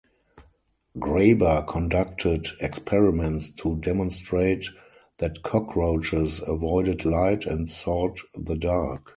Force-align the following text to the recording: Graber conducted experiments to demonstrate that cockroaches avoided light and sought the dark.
Graber 0.97 1.63
conducted 1.67 2.47
experiments 2.59 3.51
to 3.51 3.75
demonstrate 3.75 4.65
that 5.19 5.43
cockroaches 5.43 6.41
avoided 6.47 7.05
light 7.05 7.45
and 7.45 7.69
sought 7.69 8.19
the 8.33 8.55
dark. 8.55 9.03